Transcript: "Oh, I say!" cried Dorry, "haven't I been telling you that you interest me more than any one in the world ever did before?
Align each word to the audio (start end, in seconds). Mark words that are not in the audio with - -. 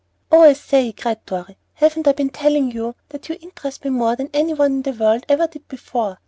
"Oh, 0.31 0.41
I 0.41 0.53
say!" 0.53 0.91
cried 0.93 1.23
Dorry, 1.27 1.59
"haven't 1.75 2.07
I 2.07 2.13
been 2.13 2.31
telling 2.31 2.71
you 2.71 2.95
that 3.09 3.29
you 3.29 3.37
interest 3.39 3.83
me 3.83 3.91
more 3.91 4.15
than 4.15 4.31
any 4.33 4.55
one 4.55 4.71
in 4.77 4.81
the 4.81 4.93
world 4.93 5.27
ever 5.29 5.45
did 5.45 5.67
before? 5.67 6.17